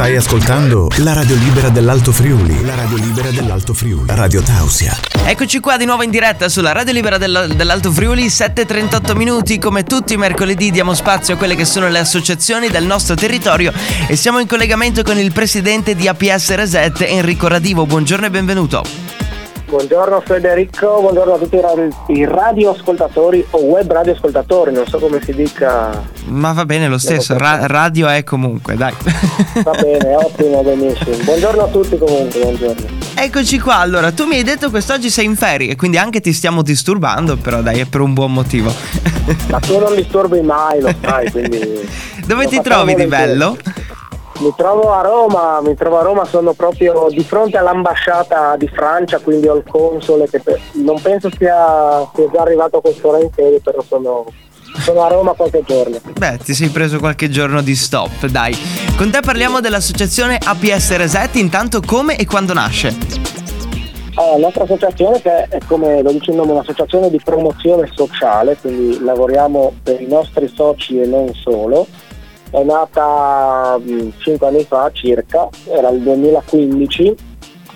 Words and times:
Stai 0.00 0.16
ascoltando 0.16 0.88
la 1.00 1.12
radio 1.12 1.36
libera 1.36 1.68
dell'Alto 1.68 2.10
Friuli. 2.10 2.64
La 2.64 2.74
radio 2.74 2.96
libera 2.96 3.30
dell'Alto 3.30 3.74
Friuli. 3.74 4.06
Radio 4.06 4.40
Tausia. 4.40 4.96
Eccoci 5.26 5.60
qua 5.60 5.76
di 5.76 5.84
nuovo 5.84 6.02
in 6.02 6.08
diretta 6.08 6.48
sulla 6.48 6.72
radio 6.72 6.94
libera 6.94 7.18
del- 7.18 7.52
dell'Alto 7.54 7.92
Friuli, 7.92 8.28
7.38 8.28 9.14
minuti. 9.14 9.58
Come 9.58 9.84
tutti 9.84 10.14
i 10.14 10.16
mercoledì 10.16 10.70
diamo 10.70 10.94
spazio 10.94 11.34
a 11.34 11.36
quelle 11.36 11.54
che 11.54 11.66
sono 11.66 11.86
le 11.90 11.98
associazioni 11.98 12.70
del 12.70 12.86
nostro 12.86 13.14
territorio 13.14 13.74
e 14.08 14.16
siamo 14.16 14.38
in 14.38 14.46
collegamento 14.46 15.02
con 15.02 15.18
il 15.18 15.32
presidente 15.32 15.94
di 15.94 16.08
APS 16.08 16.54
Reset, 16.54 17.02
Enrico 17.02 17.46
Radivo. 17.46 17.84
Buongiorno 17.84 18.24
e 18.24 18.30
benvenuto. 18.30 19.09
Buongiorno 19.70 20.20
Federico, 20.22 20.98
buongiorno 21.00 21.34
a 21.34 21.38
tutti 21.38 21.54
i 21.54 21.60
radio- 21.60 21.88
i 22.08 22.24
radioascoltatori 22.24 23.46
o 23.50 23.58
web 23.58 23.88
radioascoltatori, 23.88 24.72
non 24.72 24.84
so 24.88 24.98
come 24.98 25.22
si 25.22 25.32
dica, 25.32 26.02
Ma 26.24 26.52
va 26.52 26.64
bene 26.64 26.88
lo 26.88 26.98
stesso, 26.98 27.38
ra- 27.38 27.68
radio 27.68 28.08
è 28.08 28.24
comunque, 28.24 28.74
dai. 28.74 28.92
va 29.62 29.70
bene, 29.80 30.16
ottimo, 30.16 30.64
benissimo. 30.64 31.14
Buongiorno 31.22 31.62
a 31.62 31.68
tutti 31.68 31.96
comunque, 31.96 32.40
buongiorno. 32.40 32.86
Eccoci 33.14 33.60
qua, 33.60 33.76
allora 33.76 34.10
tu 34.10 34.24
mi 34.26 34.34
hai 34.34 34.42
detto 34.42 34.70
quest'oggi 34.70 35.08
sei 35.08 35.26
in 35.26 35.36
ferie, 35.36 35.76
quindi 35.76 35.98
anche 35.98 36.20
ti 36.20 36.32
stiamo 36.32 36.62
disturbando, 36.62 37.36
però 37.36 37.62
dai, 37.62 37.78
è 37.78 37.84
per 37.84 38.00
un 38.00 38.12
buon 38.12 38.32
motivo. 38.32 38.74
Ma 39.50 39.60
tu 39.60 39.78
non 39.78 39.94
disturbi 39.94 40.40
mai, 40.40 40.80
lo 40.80 40.92
sai, 41.00 41.30
quindi... 41.30 41.88
Dove 42.26 42.42
lo 42.42 42.50
ti 42.50 42.60
trovi 42.60 42.96
di 42.96 43.06
bello? 43.06 43.56
Mi 44.40 44.54
trovo 44.56 44.90
a 44.90 45.02
Roma, 45.02 45.60
mi 45.60 45.74
trovo 45.74 45.98
a 45.98 46.02
Roma, 46.02 46.24
sono 46.24 46.54
proprio 46.54 47.08
di 47.10 47.22
fronte 47.22 47.58
all'ambasciata 47.58 48.56
di 48.56 48.66
Francia, 48.68 49.18
quindi 49.18 49.46
ho 49.48 49.56
il 49.56 49.64
console 49.68 50.30
che 50.30 50.40
pe- 50.40 50.58
non 50.82 50.98
penso 50.98 51.28
sia, 51.36 52.08
sia 52.14 52.30
già 52.32 52.40
arrivato 52.40 52.80
quest'ora 52.80 53.18
in 53.20 53.30
ferie, 53.30 53.60
però 53.60 53.82
sono, 53.86 54.24
sono 54.78 55.04
a 55.04 55.08
Roma 55.08 55.32
qualche 55.32 55.62
giorno. 55.66 55.98
Beh, 56.18 56.38
ti 56.38 56.54
sei 56.54 56.70
preso 56.70 56.98
qualche 56.98 57.28
giorno 57.28 57.60
di 57.60 57.74
stop, 57.74 58.24
dai. 58.28 58.56
Con 58.96 59.10
te 59.10 59.20
parliamo 59.20 59.60
dell'associazione 59.60 60.38
APS 60.42 60.96
Reset, 60.96 61.34
intanto 61.36 61.82
come 61.84 62.16
e 62.16 62.24
quando 62.24 62.54
nasce. 62.54 62.96
Allora, 64.14 64.36
la 64.36 64.42
nostra 64.44 64.64
associazione 64.64 65.20
che 65.20 65.48
è 65.48 65.58
come 65.66 66.00
lo 66.00 66.12
dice 66.12 66.30
il 66.30 66.38
nome 66.38 66.52
un'associazione 66.52 67.10
di 67.10 67.20
promozione 67.22 67.90
sociale, 67.94 68.56
quindi 68.56 69.04
lavoriamo 69.04 69.74
per 69.82 70.00
i 70.00 70.06
nostri 70.06 70.48
soci 70.48 70.98
e 70.98 71.04
non 71.04 71.30
solo, 71.34 71.86
è 72.50 72.62
nata 72.62 73.78
5 74.18 74.46
anni 74.46 74.64
fa 74.64 74.90
circa, 74.92 75.48
era 75.68 75.88
il 75.90 76.00
2015 76.00 77.28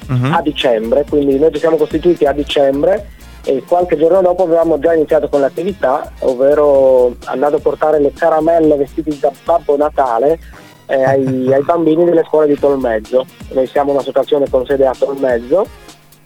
Mhm. 0.06 0.34
a 0.34 0.42
dicembre, 0.42 1.06
quindi 1.08 1.38
noi 1.38 1.50
ci 1.50 1.58
siamo 1.58 1.76
costituiti 1.76 2.26
a 2.26 2.32
dicembre 2.32 3.08
e 3.42 3.62
qualche 3.66 3.96
giorno 3.96 4.20
dopo 4.20 4.42
avevamo 4.42 4.78
già 4.78 4.92
iniziato 4.92 5.28
con 5.30 5.40
l'attività, 5.40 6.12
ovvero 6.20 7.14
andando 7.24 7.56
a 7.56 7.60
portare 7.60 7.98
le 8.00 8.12
caramelle 8.12 8.76
vestiti 8.76 9.18
da 9.18 9.32
Babbo 9.44 9.78
Natale 9.78 10.38
eh, 10.86 11.02
ai, 11.02 11.24
ai 11.52 11.62
bambini 11.62 12.04
delle 12.04 12.22
scuole 12.26 12.48
di 12.48 12.58
Tolmezzo. 12.58 13.24
Noi 13.52 13.66
siamo 13.66 13.92
un'associazione 13.92 14.46
con 14.50 14.66
sede 14.66 14.86
a 14.86 14.94
Tolmezzo 14.98 15.66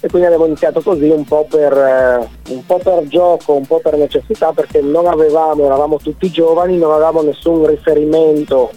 e 0.01 0.09
quindi 0.09 0.27
abbiamo 0.27 0.47
iniziato 0.47 0.81
così 0.81 1.09
un 1.09 1.25
po' 1.25 1.47
per, 1.49 1.73
eh, 1.73 2.53
un 2.53 2.65
po' 2.65 2.79
per 2.79 3.07
gioco, 3.09 3.55
un 3.55 3.67
po' 3.67 3.81
per 3.81 3.97
necessità 3.97 4.53
perché 4.53 4.81
non 4.81 5.07
avevamo, 5.07 5.65
eravamo 5.65 5.97
tutti 5.97 6.31
giovani, 6.31 6.79
non 6.79 6.93
avevamo 6.93 7.23
nessun 7.23 7.67
riferimento 7.67 8.71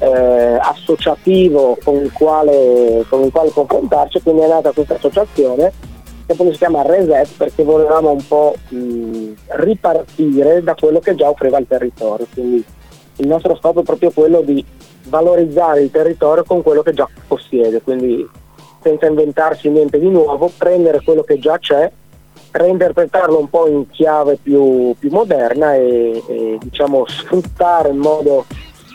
eh, 0.00 0.58
associativo 0.60 1.78
con 1.82 1.96
il, 1.96 2.12
quale, 2.12 3.04
con 3.08 3.22
il 3.22 3.32
quale 3.32 3.50
confrontarci, 3.50 4.20
quindi 4.22 4.42
è 4.42 4.48
nata 4.48 4.72
questa 4.72 4.94
associazione 4.94 5.72
che 6.26 6.34
poi 6.34 6.52
si 6.52 6.58
chiama 6.58 6.82
Reset 6.82 7.36
perché 7.36 7.64
volevamo 7.64 8.10
un 8.10 8.26
po' 8.26 8.54
mh, 8.68 9.32
ripartire 9.46 10.62
da 10.62 10.74
quello 10.74 11.00
che 11.00 11.14
già 11.14 11.28
offriva 11.28 11.58
il 11.58 11.66
territorio, 11.66 12.26
quindi 12.32 12.64
il 13.16 13.26
nostro 13.26 13.56
scopo 13.56 13.80
è 13.80 13.82
proprio 13.82 14.10
quello 14.10 14.40
di 14.42 14.64
valorizzare 15.08 15.82
il 15.82 15.90
territorio 15.90 16.44
con 16.44 16.62
quello 16.62 16.82
che 16.82 16.92
già 16.92 17.08
possiede, 17.26 17.80
quindi 17.82 18.28
senza 18.82 19.06
inventarsi 19.06 19.68
niente 19.68 19.98
di 19.98 20.08
nuovo, 20.08 20.50
prendere 20.56 21.00
quello 21.02 21.22
che 21.22 21.38
già 21.38 21.58
c'è, 21.58 21.90
reinterpretarlo 22.52 23.38
un 23.38 23.48
po' 23.48 23.68
in 23.68 23.88
chiave 23.90 24.38
più, 24.42 24.94
più 24.98 25.10
moderna 25.10 25.74
e, 25.74 26.22
e, 26.26 26.58
diciamo 26.60 27.04
sfruttare 27.06 27.90
in 27.90 27.98
modo 27.98 28.44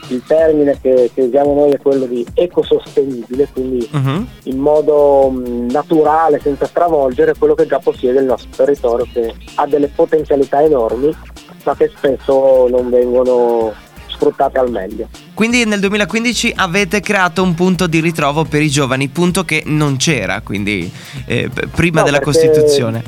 il 0.09 0.21
termine 0.27 0.77
che, 0.79 1.09
che 1.13 1.23
usiamo 1.23 1.53
noi 1.55 1.71
è 1.71 1.79
quello 1.79 2.05
di 2.05 2.23
ecosostenibile, 2.33 3.47
quindi 3.51 3.89
Mhm. 3.91 4.27
in 4.43 4.57
modo 4.59 5.29
mh, 5.29 5.71
naturale, 5.71 6.39
senza 6.39 6.65
stravolgere 6.65 7.33
quello 7.39 7.55
che 7.55 7.65
già 7.65 7.79
possiede 7.79 8.19
il 8.19 8.25
nostro 8.25 8.49
territorio, 8.65 9.07
che 9.11 9.33
ha 9.55 9.65
delle 9.65 9.87
potenzialità 9.87 10.61
enormi, 10.61 11.15
ma 11.63 11.75
che 11.75 11.91
spesso 11.95 12.67
non 12.67 12.89
vengono 12.91 13.73
sfruttate 14.15 14.57
al 14.59 14.71
meglio. 14.71 15.07
Quindi 15.33 15.65
nel 15.65 15.79
2015 15.79 16.53
avete 16.55 16.99
creato 17.01 17.43
un 17.43 17.53
punto 17.53 17.87
di 17.87 17.99
ritrovo 17.99 18.43
per 18.45 18.61
i 18.61 18.69
giovani, 18.69 19.07
punto 19.09 19.43
che 19.43 19.63
non 19.65 19.97
c'era, 19.97 20.41
quindi 20.41 20.91
eh, 21.25 21.49
prima 21.71 21.99
No, 21.99 22.05
della 22.05 22.19
perché- 22.19 22.39
Costituzione. 22.39 23.03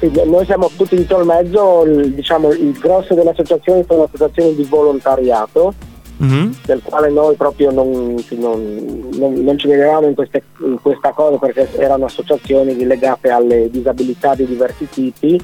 Sì, 0.00 0.10
noi 0.26 0.44
siamo 0.44 0.70
tutti 0.76 0.96
di 0.96 1.06
Tolmezzo, 1.06 1.84
il, 1.84 2.12
diciamo, 2.12 2.50
il 2.50 2.72
grosso 2.72 3.14
delle 3.14 3.30
associazioni 3.30 3.84
sono 3.88 4.04
associazioni 4.04 4.56
di 4.56 4.64
volontariato, 4.64 5.72
Mhm. 6.16 6.56
del 6.66 6.80
quale 6.82 7.10
noi 7.10 7.36
proprio 7.36 7.70
non, 7.70 8.16
non- 8.30 9.08
non- 9.12 9.34
non 9.34 9.56
ci 9.56 9.68
vedevamo 9.68 10.08
in, 10.08 10.16
queste- 10.16 10.42
in 10.64 10.76
questa 10.82 11.12
cosa 11.12 11.36
perché 11.36 11.68
erano 11.78 12.06
associazioni 12.06 12.84
legate 12.84 13.28
alle 13.30 13.70
disabilità 13.70 14.34
di 14.34 14.44
diversi 14.46 14.88
tipi. 14.90 15.40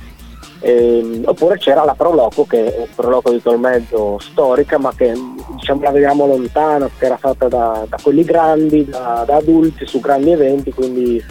Ehm, 0.67 1.25
oppure 1.27 1.59
c'era 1.59 1.85
la 1.85 1.93
Proloco 1.93 2.47
che 2.47 2.75
è 2.75 2.81
il 2.81 2.89
Proloco 2.95 3.31
di 3.31 3.43
Tolmezzo 3.43 4.19
storica 4.19 4.79
ma 4.79 4.95
che 4.97 5.13
diciamo 5.57 5.83
la 5.83 5.91
vediamo 5.91 6.27
lontana 6.27 6.89
che 6.99 7.05
era 7.05 7.19
fatta 7.19 7.49
da, 7.49 7.85
da 7.87 7.99
quelli 8.03 8.25
grandi, 8.25 8.87
da, 8.87 9.25
da 9.27 9.37
adulti 9.37 9.85
su 9.85 10.01
grandi 10.01 10.31
eventi 10.31 10.73
quindi 10.73 11.23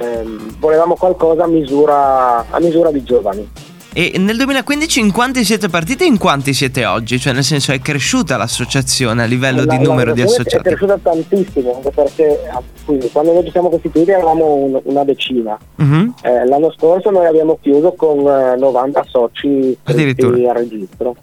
ehm, 0.00 0.58
volevamo 0.58 0.96
qualcosa 0.96 1.44
a 1.44 1.46
misura, 1.46 2.44
a 2.50 2.58
misura 2.58 2.90
di 2.90 3.04
giovani. 3.04 3.48
E 3.98 4.18
nel 4.18 4.36
2015 4.36 5.00
in 5.00 5.10
quanti 5.10 5.42
siete 5.42 5.70
partiti 5.70 6.04
e 6.04 6.06
in 6.06 6.18
quanti 6.18 6.52
siete 6.52 6.84
oggi? 6.84 7.18
Cioè 7.18 7.32
nel 7.32 7.42
senso 7.42 7.72
è 7.72 7.80
cresciuta 7.80 8.36
l'associazione 8.36 9.22
a 9.22 9.24
livello 9.24 9.64
La- 9.64 9.74
di 9.74 9.82
numero 9.82 10.12
di 10.12 10.20
associati? 10.20 10.56
È 10.56 10.60
cresciuta 10.60 10.98
tantissimo, 11.02 11.76
anche 11.76 11.90
perché 11.92 12.40
quindi, 12.84 13.10
quando 13.10 13.32
noi 13.32 13.44
ci 13.44 13.50
siamo 13.52 13.70
costituiti 13.70 14.10
eravamo 14.10 14.52
un- 14.52 14.80
una 14.84 15.02
decina. 15.02 15.58
Mhm. 15.76 16.14
Eh, 16.20 16.44
l'anno 16.44 16.70
scorso 16.76 17.08
noi 17.08 17.24
abbiamo 17.24 17.56
chiuso 17.62 17.94
con 17.94 18.18
eh, 18.18 18.56
90 18.58 19.02
soci 19.08 19.46
iscritti 19.48 19.80
Addirittura. 19.84 20.50
al 20.50 20.56
registro. 20.58 21.16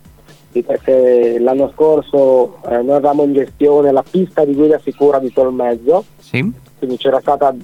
Sì, 0.52 0.64
perché 0.64 1.38
l'anno 1.40 1.72
scorso 1.76 2.58
eh, 2.72 2.78
noi 2.82 2.96
avevamo 2.96 3.22
in 3.24 3.34
gestione 3.34 3.92
la 3.92 4.04
pista 4.08 4.44
di 4.46 4.56
guida 4.56 4.80
sicura 4.84 5.20
di 5.20 5.32
Tolmezzo, 5.32 6.06
Sì. 6.18 6.52
Quindi 6.84 6.98
c'era 6.98 7.22
stata 7.22 7.56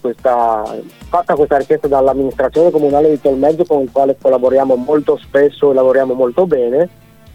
questa, 0.00 0.62
fatta 1.08 1.34
questa 1.34 1.56
richiesta 1.56 1.88
dall'amministrazione 1.88 2.70
comunale 2.70 3.10
di 3.10 3.20
Tolmezzo 3.20 3.64
con 3.64 3.82
il 3.82 3.90
quale 3.90 4.16
collaboriamo 4.20 4.76
molto 4.76 5.16
spesso 5.16 5.70
e 5.70 5.74
lavoriamo 5.74 6.14
molto 6.14 6.46
bene. 6.46 6.88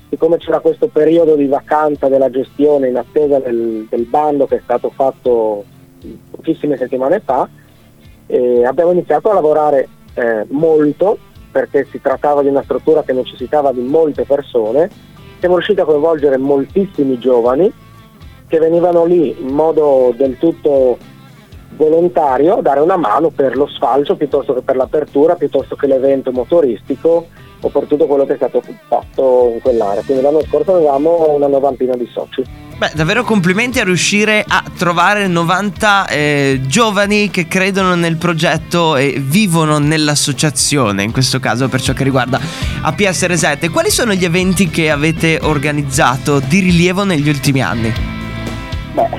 Siccome 0.08 0.38
c'era 0.38 0.60
questo 0.60 0.88
periodo 0.88 1.36
di 1.36 1.48
vacanza 1.48 2.08
della 2.08 2.30
gestione 2.30 2.88
in 2.88 2.96
attesa 2.96 3.40
del, 3.40 3.86
del 3.90 4.06
bando 4.06 4.48
che 4.48 4.58
è 4.58 4.62
stato 4.64 4.90
fatto 4.92 5.66
pochissime 6.32 6.78
settimane 6.78 7.20
fa, 7.20 7.50
eh, 8.28 8.66
abbiamo 8.66 8.92
iniziato 8.92 9.30
a 9.30 9.34
lavorare 9.34 9.90
eh, 10.14 10.46
molto 10.50 11.18
perché 11.52 11.86
si 11.92 12.00
trattava 12.00 12.44
di 12.44 12.48
una 12.48 12.64
struttura 12.64 13.04
che 13.04 13.12
necessitava 13.12 13.74
di 13.74 13.82
molte 13.82 14.24
persone. 14.24 14.90
Siamo 15.40 15.56
riusciti 15.56 15.82
a 15.82 15.86
coinvolgere 15.86 16.38
moltissimi 16.38 17.20
giovani 17.20 17.70
che 18.48 18.60
venivano 18.60 19.06
lì 19.06 19.36
in 19.38 19.54
modo 19.54 20.14
del 20.16 20.38
tutto 20.38 20.98
volontario 21.76 22.58
a 22.58 22.62
dare 22.62 22.80
una 22.80 22.98
mano 22.98 23.30
per 23.30 23.56
lo 23.56 23.68
sfalcio 23.68 24.16
piuttosto 24.16 24.54
che 24.54 24.62
per 24.62 24.76
l'apertura, 24.76 25.36
piuttosto 25.36 25.76
che 25.76 25.88
l'evento 25.88 26.32
motoristico 26.32 27.28
o 27.62 27.70
per 27.70 27.86
tutto 27.86 28.06
quello 28.06 28.26
che 28.26 28.34
è 28.34 28.38
stato 28.38 28.62
fatto 28.88 29.52
in 29.54 29.62
quell'area. 29.62 30.04
Quindi 30.04 30.24
l'anno 30.24 30.42
scorso 30.42 30.76
avevamo 30.76 31.34
una 31.34 31.48
novantina 31.48 31.96
di 31.96 32.08
soci. 32.12 32.44
Beh, 32.78 32.92
davvero 32.94 33.24
complimenti 33.24 33.80
a 33.80 33.86
riuscire 33.86 34.44
a 34.46 34.62
trovare 34.78 35.28
90 35.28 36.08
eh, 36.08 36.62
giovani 36.68 37.30
che 37.30 37.48
credono 37.48 37.96
nel 37.96 38.18
progetto 38.18 38.98
e 38.98 39.16
vivono 39.18 39.78
nell'associazione, 39.78 41.04
in 41.04 41.14
questo 41.14 41.40
caso 41.40 41.70
per 41.70 41.82
ciò 41.82 41.94
che 41.94 42.04
riguarda 42.04 42.38
APS 42.82 43.28
Reset. 43.28 43.64
E 43.64 43.70
Quali 43.70 43.90
sono 43.90 44.14
gli 44.14 44.26
eventi 44.26 44.70
che 44.70 44.92
avete 44.92 45.40
organizzato 45.42 46.40
di 46.40 46.60
rilievo 46.60 47.06
negli 47.06 47.30
ultimi 47.30 47.62
anni? 47.62 48.15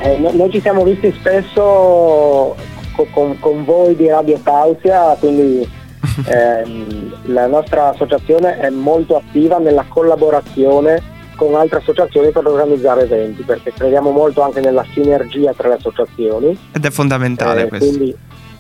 Eh, 0.07 0.19
no- 0.19 0.31
noi 0.33 0.51
ci 0.51 0.61
siamo 0.61 0.85
visti 0.85 1.11
spesso 1.19 2.55
co- 2.95 3.07
con, 3.11 3.37
con 3.41 3.65
voi 3.65 3.97
di 3.97 4.07
Radio 4.09 4.39
Tausia, 4.43 5.17
quindi 5.19 5.69
ehm, 6.29 7.15
la 7.27 7.47
nostra 7.47 7.89
associazione 7.89 8.59
è 8.59 8.71
molto 8.71 9.17
attiva 9.17 9.59
nella 9.59 9.85
collaborazione 9.89 11.15
con 11.37 11.55
altre 11.57 11.79
associazioni 11.81 12.31
per 12.31 12.47
organizzare 12.47 13.03
eventi, 13.03 13.43
perché 13.43 13.73
crediamo 13.73 14.11
molto 14.11 14.43
anche 14.43 14.61
nella 14.61 14.87
sinergia 14.93 15.53
tra 15.55 15.69
le 15.69 15.75
associazioni. 15.75 16.57
Ed 16.73 16.85
è 16.85 16.91
fondamentale 16.91 17.65
Eh, 17.65 17.69
questo. 17.69 17.87
quindi, 17.89 18.17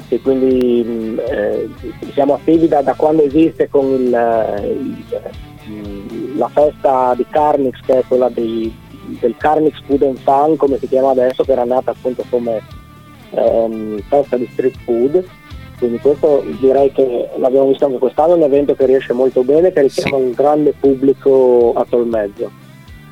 sì, 0.08 0.20
quindi 0.20 0.82
mh, 0.84 1.20
eh, 1.30 1.68
siamo 2.12 2.34
attivi 2.34 2.66
da, 2.68 2.82
da 2.82 2.94
quando 2.94 3.22
esiste 3.22 3.68
con 3.70 3.86
il, 3.86 4.12
eh, 4.14 4.66
il- 4.72 5.72
mh, 5.72 6.38
la 6.38 6.48
festa 6.52 7.14
di 7.16 7.24
Carnix 7.30 7.78
che 7.86 8.00
è 8.00 8.04
quella 8.06 8.28
dei, 8.28 8.74
del 9.20 9.34
Carnix 9.36 9.80
Food 9.86 10.02
and 10.02 10.18
Fun, 10.18 10.56
come 10.56 10.78
si 10.78 10.88
chiama 10.88 11.10
adesso, 11.10 11.42
che 11.44 11.52
era 11.52 11.64
nata 11.64 11.90
appunto 11.92 12.24
come 12.28 12.62
ehm, 13.30 14.00
festa 14.08 14.36
di 14.36 14.48
street 14.52 14.76
food. 14.84 15.24
Quindi 15.78 15.98
questo 15.98 16.42
direi 16.60 16.90
che 16.90 17.28
l'abbiamo 17.36 17.68
visto 17.68 17.84
anche 17.84 17.98
quest'anno, 17.98 18.32
è 18.32 18.36
un 18.36 18.42
evento 18.42 18.74
che 18.74 18.86
riesce 18.86 19.12
molto 19.12 19.42
bene, 19.42 19.72
che 19.72 19.82
richiama 19.82 20.16
Sì. 20.16 20.22
un 20.22 20.30
grande 20.32 20.72
pubblico 20.78 21.72
a 21.74 21.84
Tolmezzo. 21.88 22.50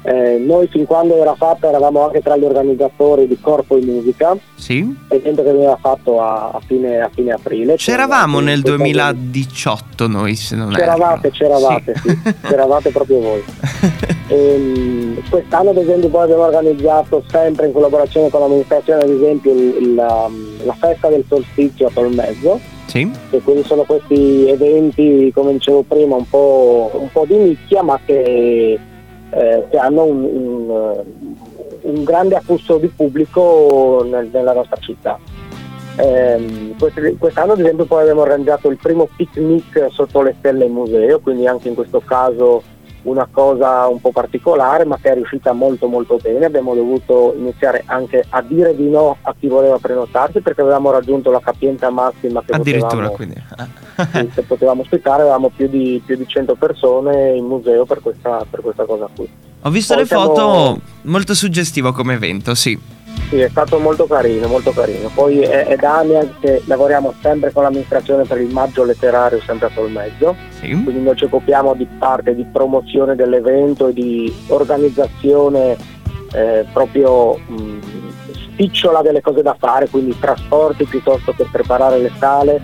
Eh, 0.07 0.37
noi 0.37 0.67
fin 0.69 0.85
quando 0.85 1.17
era 1.17 1.35
fatta 1.35 1.67
eravamo 1.69 2.05
anche 2.05 2.21
tra 2.21 2.37
gli 2.37 2.45
organizzatori 2.45 3.27
di 3.27 3.39
Corpo 3.41 3.79
in 3.79 3.87
Musica, 3.87 4.37
Sì? 4.55 4.95
evento 5.09 5.43
che 5.43 5.51
veniva 5.53 5.79
fatto 5.81 6.21
a, 6.21 6.51
a 6.51 6.61
fine, 6.67 7.01
a 7.01 7.09
fine 7.13 7.33
aprile. 7.33 7.77
C'eravamo 7.77 8.39
nel 8.41 8.61
questa- 8.61 8.77
2018 8.77 10.07
noi, 10.07 10.35
se 10.37 10.57
non 10.57 10.73
C'eravate, 10.73 11.29
erro. 11.29 11.37
c'eravate, 11.37 11.95
sì. 12.03 12.19
c'eravate 12.47 12.91
proprio 12.91 13.21
voi. 13.21 13.45
Ehm, 14.29 15.21
quest'anno 15.29 15.71
ad 15.71 15.77
esempio 15.77 16.09
poi 16.09 16.23
abbiamo 16.23 16.45
organizzato 16.45 17.23
sempre 17.29 17.67
in 17.67 17.73
collaborazione 17.73 18.31
con 18.31 18.41
l'amministrazione 18.41 19.03
ad 19.03 19.11
esempio 19.11 19.53
il- 19.53 19.97
um, 19.99 20.65
la 20.65 20.75
festa 20.81 21.09
del 21.09 21.25
solstizio 21.29 21.89
a 21.89 21.91
Tolmezzo 21.93 22.59
sì? 22.87 23.09
e 23.31 23.41
quindi 23.43 23.65
sono 23.65 23.83
questi 23.83 24.49
eventi 24.49 25.31
come 25.35 25.53
dicevo 25.53 25.83
prima 25.83 26.17
un 26.17 26.27
po', 26.27 26.91
un 26.95 27.13
po' 27.13 27.25
di 27.29 27.37
nicchia 27.37 27.83
ma 27.83 28.01
che, 28.05 28.79
eh, 29.35 29.65
che 29.71 29.77
hanno 29.77 30.05
un, 30.05 30.23
un, 30.25 31.05
un 31.83 32.05
grande 32.05 32.37
afflusso 32.37 32.79
di 32.79 32.89
pubblico 32.89 34.05
nel- 34.09 34.31
nella 34.33 34.53
nostra 34.53 34.77
città. 34.81 35.19
Quest- 35.97 37.19
quest'anno 37.19 37.53
ad 37.53 37.61
esempio 37.61 37.85
poi 37.85 38.03
abbiamo 38.03 38.23
organizzato 38.23 38.69
il 38.69 38.79
primo 38.79 39.09
picnic 39.17 39.87
sotto 39.91 40.23
le 40.23 40.35
stelle 40.39 40.65
in 40.65 40.73
museo, 40.73 41.21
quindi 41.21 41.47
anche 41.47 41.69
in 41.69 41.75
questo 41.75 42.01
caso 42.01 42.63
una 43.05 43.27
cosa 43.31 43.87
un 43.87 44.01
po' 44.01 44.11
particolare 44.13 44.85
ma 44.85 44.99
che 45.01 45.11
è 45.11 45.15
riuscita 45.15 45.53
molto 45.53 45.87
molto 45.89 46.17
bene, 46.21 46.45
abbiamo 46.47 46.75
dovuto 46.75 47.35
iniziare 47.37 47.83
anche 47.87 48.25
a 48.29 48.43
dire 48.43 48.75
di 48.75 48.89
no 48.89 49.17
a 49.23 49.35
chi 49.39 49.47
voleva 49.49 49.79
prenotarsi 49.79 50.41
perché 50.41 50.61
avevamo 50.61 50.91
raggiunto 50.91 51.31
la 51.31 51.41
capienza 51.41 51.91
massima 51.91 52.43
che 52.45 52.53
Addirittura, 52.53 53.09
potevamo, 53.09 53.15
quindi. 53.15 53.43
sì, 54.13 54.29
che 54.35 54.43
potevamo 54.43 54.83
ospitare, 54.83 55.23
avevamo 55.23 55.51
più 55.55 55.69
di, 55.69 56.03
più 56.05 56.17
di 56.17 56.27
100 56.27 56.55
persone 56.55 57.35
in 57.37 57.45
museo 57.45 57.85
per 57.85 58.01
questa, 58.01 58.45
per 58.49 58.61
questa 58.61 58.85
cosa 58.85 59.09
qui. 59.15 59.29
Ho 59.63 59.71
visto 59.71 59.95
Poi 59.95 60.03
le 60.03 60.09
siamo- 60.09 60.25
foto, 60.35 60.81
molto 61.03 61.35
suggestivo 61.35 61.93
come 61.93 62.15
evento, 62.15 62.55
sì. 62.55 62.79
Sì, 63.29 63.41
è 63.41 63.49
stato 63.49 63.79
molto 63.79 64.07
carino, 64.07 64.47
molto 64.49 64.71
carino. 64.73 65.11
Poi 65.13 65.41
è, 65.41 65.67
è 65.67 65.77
da 65.77 65.99
anni 65.99 66.35
che 66.41 66.63
lavoriamo 66.67 67.15
sempre 67.21 67.53
con 67.53 67.63
l'amministrazione 67.65 68.25
per 68.25 68.39
il 68.41 68.51
maggio 68.53 68.85
letterario 68.85 69.41
sempre 69.41 69.69
a 69.69 69.71
Tolmezzo, 69.75 70.37
Sì? 70.51 70.71
quindi 70.83 71.03
noi 71.03 71.17
ci 71.17 71.25
occupiamo 71.25 71.75
di 71.75 71.87
parte 71.99 72.35
di 72.35 72.45
promozione 72.45 73.15
dell'evento 73.17 73.89
e 73.89 73.93
di 73.93 74.33
organizzazione 74.49 75.77
eh, 76.33 76.65
proprio 76.73 77.37
mh, 77.37 77.79
spicciola 78.53 79.03
delle 79.03 79.21
cose 79.21 79.43
da 79.43 79.57
fare, 79.59 79.89
quindi 79.89 80.17
trasporti 80.19 80.85
piuttosto 80.85 81.33
che 81.33 81.47
preparare 81.51 81.99
le 81.99 82.13
sale, 82.19 82.61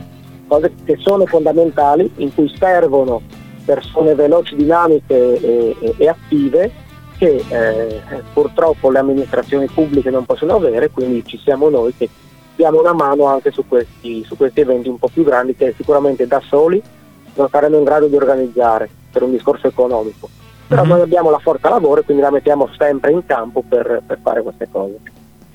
cose 0.47 0.73
che 0.85 0.97
sono 1.01 1.27
fondamentali, 1.27 2.11
in 2.17 2.35
cui 2.35 2.53
servono 2.59 3.23
persone 3.65 4.15
veloci, 4.15 4.57
dinamiche 4.57 5.41
e, 5.41 5.77
e- 5.81 5.95
e 5.97 6.09
attive 6.09 6.71
che 7.21 7.45
eh, 7.51 8.01
purtroppo 8.33 8.91
le 8.91 8.99
amministrazioni 8.99 9.67
pubbliche 9.67 10.09
non 10.09 10.25
possono 10.25 10.55
avere, 10.57 10.89
quindi 10.89 11.23
ci 11.27 11.39
siamo 11.45 11.69
noi 11.69 11.93
che 11.95 12.09
diamo 12.57 12.81
una 12.81 12.95
mano 12.95 13.27
anche 13.27 13.51
su 13.51 13.69
questi, 13.69 14.25
su 14.27 14.39
questi 14.39 14.61
eventi 14.61 14.89
un 14.89 14.99
po' 14.99 15.11
più 15.13 15.23
grandi 15.23 15.55
che 15.55 15.75
sicuramente 15.77 16.27
da 16.27 16.41
soli 16.49 16.81
non 17.35 17.49
saremo 17.51 17.77
in 17.77 17.85
grado 17.85 18.07
di 18.07 18.17
organizzare 18.17 18.89
per 19.13 19.23
un 19.23 19.33
discorso 19.33 19.67
economico. 19.67 20.31
Però 20.67 20.83
Mhm. 20.83 20.89
noi 20.89 21.01
abbiamo 21.03 21.31
la 21.31 21.39
forza 21.41 21.69
lavoro 21.69 22.01
e 22.01 22.05
quindi 22.05 22.23
la 22.23 22.31
mettiamo 22.31 22.71
sempre 22.79 23.11
in 23.13 23.27
campo 23.27 23.63
per, 23.69 24.03
per 24.07 24.19
fare 24.23 24.43
queste 24.43 24.67
cose. 24.73 24.97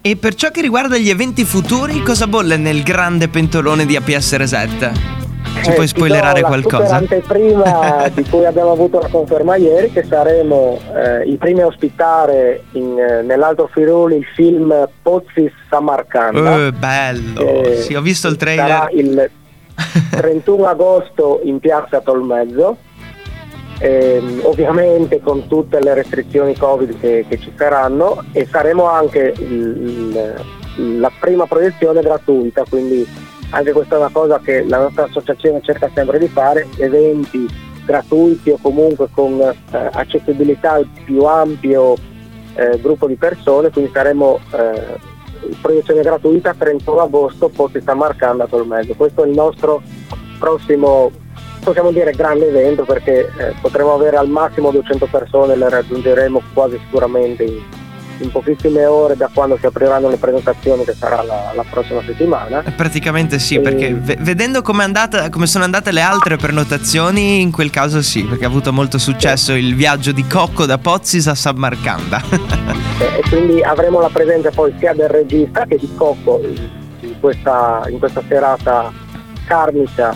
E 0.02 0.16
per 0.18 0.36
ciò 0.36 0.52
che 0.52 0.62
riguarda 0.62 0.98
gli 0.98 1.10
eventi 1.10 1.46
futuri, 1.46 2.04
cosa 2.04 2.28
bolle 2.28 2.58
nel 2.58 2.84
grande 2.84 3.28
pentolone 3.28 3.88
di 3.88 3.96
APS 3.96 4.36
Reset? 4.38 5.25
Ci 5.64 5.72
Eh, 5.72 5.74
puoi 5.74 5.88
spoilerare 5.88 6.42
qualcosa? 6.42 6.96
anteprima 6.98 8.08
di 8.14 8.24
cui 8.30 8.46
abbiamo 8.46 8.72
avuto 8.72 9.00
la 9.00 9.08
conferma 9.08 9.56
ieri 9.56 9.92
che 9.92 10.04
saremo 10.08 10.80
eh, 10.96 11.24
i 11.30 11.38
primi 11.38 11.62
a 11.62 11.66
ospitare 11.68 12.64
in, 12.74 12.98
eh, 13.00 13.22
nell'Alto 13.24 13.68
Friuli 13.72 14.18
il 14.18 14.26
film 14.36 14.88
Pozzi 15.02 15.52
Samarcanda. 15.70 16.68
Eh, 16.68 16.72
bello! 16.72 17.74
Sì, 17.82 17.96
ho 17.96 18.02
visto 18.02 18.28
il 18.28 18.38
Sarà 18.40 18.88
trailer. 18.88 18.90
il 18.94 19.30
31 20.12 20.68
agosto 20.68 21.40
in 21.44 21.60
piazza 21.60 22.00
Tolmezzo, 22.02 22.78
ehm, 23.80 24.42
ovviamente 24.44 25.20
con 25.22 25.48
tutte 25.48 25.82
le 25.82 25.94
restrizioni 25.96 26.56
Covid 26.56 27.00
che, 27.00 27.26
che 27.28 27.40
ci 27.40 27.52
saranno 27.58 28.24
e 28.34 28.48
saremo 28.52 28.88
anche 28.88 29.34
il- 29.38 30.14
il- 30.78 31.00
la 31.00 31.12
prima 31.20 31.46
proiezione 31.48 32.02
gratuita, 32.02 32.64
quindi 32.70 33.08
anche 33.50 33.72
questa 33.72 33.96
è 33.96 34.00
una 34.00 34.10
cosa 34.12 34.40
che 34.40 34.64
la 34.64 34.80
nostra 34.80 35.04
associazione 35.04 35.62
cerca 35.62 35.90
sempre 35.94 36.20
di 36.20 36.28
fare, 36.28 36.68
eventi 36.78 37.48
gratuiti 37.86 38.50
o 38.50 38.58
comunque 38.62 39.08
con 39.12 39.40
eh, 39.40 39.56
accessibilità 39.72 40.72
al 40.74 40.88
più 41.04 41.24
ampio 41.24 41.96
eh, 42.56 42.80
gruppo 42.82 43.08
di 43.08 43.16
persone, 43.16 43.70
quindi 43.70 43.92
saremo 43.94 44.40
eh, 44.52 45.14
proiezione 45.62 46.02
gratuita 46.02 46.54
31 46.58 47.02
agosto 47.02 47.50
Pozzi 47.50 47.82
Samarcanda 47.82 48.46
a 48.46 48.48
Tolmezzo. 48.48 48.94
Questo 48.96 49.24
è 49.24 49.28
il 49.28 49.34
nostro 49.34 49.82
prossimo, 50.40 51.12
possiamo 51.64 51.92
dire, 51.92 52.12
grande 52.12 52.48
evento 52.48 52.84
perché 52.84 53.32
eh, 53.38 53.54
potremo 53.62 53.94
avere 53.94 54.18
al 54.18 54.30
massimo 54.30 54.72
200 54.72 55.08
persone, 55.12 55.56
le 55.56 55.70
raggiungeremo 55.70 56.42
quasi 56.54 56.80
sicuramente 56.86 57.44
in, 57.44 57.62
in 58.20 58.32
pochissime 58.32 58.86
ore 58.86 59.16
da 59.16 59.30
quando 59.34 59.58
si 59.60 59.66
apriranno 59.66 60.10
le 60.10 60.18
prenotazioni 60.18 60.84
che 60.86 60.94
sarà 60.94 61.22
la, 61.24 61.52
la 61.56 61.66
prossima 61.70 62.02
settimana. 62.06 62.64
Eh, 62.64 62.72
Praticamente 62.72 63.40
sì, 63.40 63.56
Eh, 63.56 63.60
perché 63.62 63.94
ve- 63.94 64.18
vedendo 64.20 64.62
come, 64.62 64.84
è 64.84 64.86
andata- 64.86 65.30
come 65.30 65.48
sono 65.48 65.64
andate 65.64 65.92
le 65.92 66.02
altre 66.02 66.38
prenotazioni, 66.38 67.42
in 67.42 67.52
quel 67.52 67.70
caso 67.70 68.02
sì, 68.02 68.24
perché 68.24 68.46
ha 68.46 68.48
avuto 68.48 68.72
molto 68.74 68.98
successo 68.98 69.54
il 69.54 69.76
viaggio 69.76 70.12
di 70.12 70.26
Cocco 70.28 70.66
da 70.66 70.78
Pozzis 70.78 71.28
a 71.28 71.36
Samarcanda. 71.36 72.22
Eh, 72.98 73.20
e 73.20 73.22
quindi 73.28 73.62
avremo 73.62 74.00
la 74.00 74.08
presenza 74.10 74.50
poi 74.52 74.74
sia 74.80 74.94
del 74.94 75.10
regista 75.10 75.66
che 75.66 75.76
di 75.78 75.90
Cocco 75.98 76.40
in, 77.02 77.20
questa, 77.20 77.84
in 77.90 78.00
questa 78.00 78.22
serata 78.26 78.90
carnica 79.46 80.16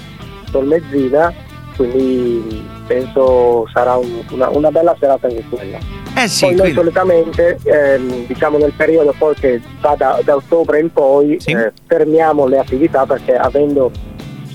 tolmezzina, 0.50 1.34
quindi 1.76 2.66
penso 2.88 3.68
sarà 3.74 3.96
un- 3.96 4.24
una, 4.32 4.48
una 4.50 4.72
bella 4.72 4.96
serata 4.98 5.28
anche 5.28 5.44
quella. 5.50 5.78
Eh 6.24 6.28
sì, 6.28 6.46
poi 6.46 6.56
noi 6.56 6.60
quindi- 6.74 6.80
solitamente, 6.80 7.58
ehm, 7.64 8.26
diciamo 8.28 8.58
nel 8.58 8.74
periodo 8.76 9.14
poi 9.18 9.36
che 9.36 9.62
va 9.82 9.96
da, 9.98 10.20
da 10.24 10.36
ottobre 10.36 10.80
in 10.80 10.92
poi, 10.92 11.38
Sì. 11.40 11.52
eh, 11.52 11.72
fermiamo 11.88 12.48
le 12.48 12.58
attività 12.60 13.06
perché 13.06 13.36
avendo 13.36 13.92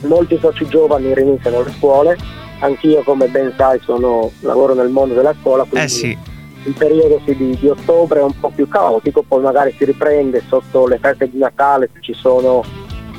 molti 0.02 0.38
soci 0.38 0.66
giovani 0.68 1.14
riniziano 1.14 1.62
le 1.62 1.71
scuole, 1.76 2.16
anch'io 2.61 3.02
come 3.02 3.26
ben 3.28 3.52
sai 3.56 3.78
sono, 3.83 4.30
lavoro 4.40 4.75
nel 4.75 4.88
mondo 4.88 5.14
della 5.14 5.35
scuola, 5.40 5.62
quindi 5.64 5.87
eh 5.87 5.88
sì, 5.88 6.18
il 6.64 6.75
periodo 6.76 7.21
di, 7.25 7.56
di 7.59 7.68
ottobre 7.68 8.21
è 8.21 8.23
un 8.23 8.38
po' 8.38 8.50
più 8.54 8.68
caotico, 8.68 9.23
poi 9.26 9.42
magari 9.42 9.75
si 9.76 9.85
riprende 9.85 10.42
sotto 10.49 10.87
le 10.87 10.99
feste 10.99 11.28
di 11.30 11.38
Natale, 11.38 11.88
se 11.92 12.00
ci 12.00 12.12
sono 12.14 12.62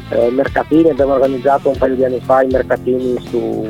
eh, 0.09 0.29
mercatini, 0.29 0.89
abbiamo 0.89 1.13
organizzato 1.13 1.69
un 1.69 1.77
paio 1.77 1.95
di 1.95 2.03
anni 2.05 2.21
fa 2.23 2.43
i 2.43 2.47
mercatini 2.47 3.15
su, 3.29 3.67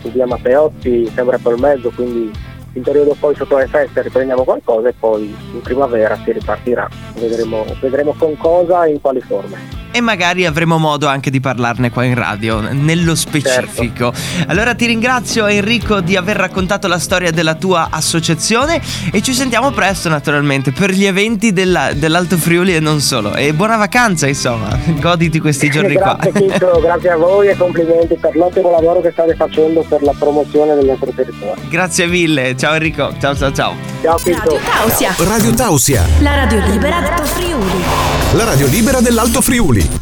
su 0.00 0.10
via 0.12 0.26
Matteotti, 0.26 1.10
sempre 1.14 1.38
per 1.38 1.58
mezzo, 1.58 1.90
quindi 1.94 2.30
in 2.74 2.82
periodo 2.82 3.14
poi 3.18 3.34
sotto 3.34 3.58
le 3.58 3.66
feste 3.66 4.02
riprendiamo 4.02 4.44
qualcosa 4.44 4.88
e 4.88 4.94
poi 4.98 5.34
in 5.52 5.60
primavera 5.60 6.16
si 6.24 6.32
ripartirà, 6.32 6.88
vedremo, 7.14 7.64
vedremo 7.80 8.14
con 8.16 8.36
cosa 8.36 8.84
e 8.84 8.92
in 8.92 9.00
quali 9.00 9.20
forme. 9.20 9.81
E 9.92 10.00
magari 10.00 10.46
avremo 10.46 10.78
modo 10.78 11.06
anche 11.06 11.30
di 11.30 11.40
parlarne 11.40 11.90
qua 11.90 12.04
in 12.04 12.14
radio, 12.14 12.60
nello 12.60 13.14
specifico. 13.14 14.12
Allora 14.46 14.74
ti 14.74 14.86
ringrazio 14.86 15.46
Enrico 15.46 16.00
di 16.00 16.16
aver 16.16 16.36
raccontato 16.36 16.88
la 16.88 16.98
storia 16.98 17.30
della 17.30 17.54
tua 17.54 17.88
associazione 17.90 18.80
e 19.12 19.22
ci 19.22 19.34
sentiamo 19.34 19.70
presto 19.70 20.08
naturalmente 20.08 20.72
per 20.72 20.90
gli 20.90 21.04
eventi 21.04 21.52
della- 21.52 21.92
dell'Alto 21.92 22.36
Friuli 22.36 22.74
e 22.74 22.80
non 22.80 23.00
solo. 23.00 23.34
E 23.34 23.52
buona 23.52 23.76
vacanza 23.76 24.26
insomma, 24.26 24.78
goditi 24.98 25.38
questi 25.38 25.70
giorni 25.70 25.94
qua. 25.94 26.16
grazie 26.18 26.48
Chicco, 26.48 26.80
grazie 26.80 27.10
a 27.10 27.16
voi 27.16 27.48
e 27.48 27.56
complimenti 27.56 28.16
per 28.16 28.34
l'ottimo 28.34 28.70
lavoro 28.70 29.00
che 29.00 29.10
state 29.12 29.34
facendo 29.34 29.84
per 29.88 30.02
la 30.02 30.14
promozione 30.18 30.74
del 30.74 30.86
nostro 30.86 31.10
territorio. 31.14 31.62
Grazie 31.68 32.06
mille, 32.06 32.56
ciao 32.56 32.74
Enrico, 32.74 33.12
ciao 33.20 33.36
ciao 33.36 33.52
ciao. 33.52 33.74
Ciao 34.02 34.16
Chicco. 34.16 34.56
Radio 34.56 34.60
Tausia, 34.64 35.14
Radio 35.18 35.54
Tausia, 35.54 36.04
la 36.20 36.34
radio 36.34 36.58
libera 36.66 37.00
d'Alto 37.00 37.24
Friuli. 37.24 38.11
La 38.34 38.44
radio 38.44 38.66
libera 38.66 39.00
dell'Alto 39.00 39.42
Friuli. 39.42 40.00